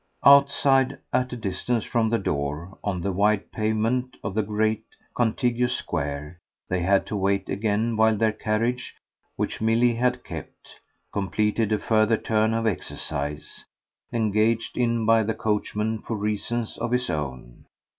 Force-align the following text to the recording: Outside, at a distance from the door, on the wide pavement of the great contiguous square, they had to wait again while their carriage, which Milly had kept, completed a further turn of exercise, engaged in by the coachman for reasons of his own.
Outside, 0.25 0.97
at 1.13 1.31
a 1.31 1.37
distance 1.37 1.83
from 1.83 2.09
the 2.09 2.17
door, 2.17 2.75
on 2.83 3.01
the 3.01 3.11
wide 3.11 3.51
pavement 3.51 4.17
of 4.23 4.33
the 4.33 4.41
great 4.41 4.83
contiguous 5.13 5.73
square, 5.75 6.39
they 6.67 6.79
had 6.79 7.05
to 7.05 7.15
wait 7.15 7.49
again 7.49 7.95
while 7.95 8.15
their 8.17 8.31
carriage, 8.31 8.95
which 9.35 9.61
Milly 9.61 9.93
had 9.93 10.23
kept, 10.23 10.79
completed 11.13 11.71
a 11.71 11.77
further 11.77 12.17
turn 12.17 12.51
of 12.55 12.65
exercise, 12.65 13.63
engaged 14.11 14.75
in 14.75 15.05
by 15.05 15.21
the 15.21 15.35
coachman 15.35 15.99
for 15.99 16.17
reasons 16.17 16.79
of 16.79 16.89
his 16.91 17.07
own. 17.07 17.65